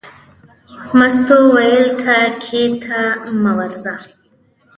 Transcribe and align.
مستو 0.97 1.35
وویل: 1.45 1.85
ته 2.01 2.15
کېنه 2.43 2.75
ته 2.85 3.01
مه 3.41 3.51
ورځه. 3.57 3.93